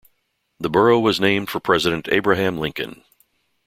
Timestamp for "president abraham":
1.59-2.57